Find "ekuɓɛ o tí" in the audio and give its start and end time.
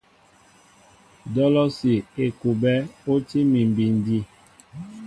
2.25-3.39